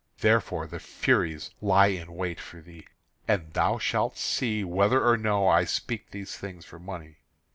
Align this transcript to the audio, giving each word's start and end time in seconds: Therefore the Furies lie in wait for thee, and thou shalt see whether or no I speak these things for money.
Therefore 0.17 0.65
the 0.65 0.79
Furies 0.79 1.51
lie 1.61 1.85
in 1.89 2.15
wait 2.15 2.39
for 2.39 2.59
thee, 2.59 2.87
and 3.27 3.53
thou 3.53 3.77
shalt 3.77 4.17
see 4.17 4.63
whether 4.63 5.05
or 5.07 5.15
no 5.15 5.47
I 5.47 5.63
speak 5.63 6.09
these 6.09 6.35
things 6.35 6.65
for 6.65 6.79
money. 6.79 7.17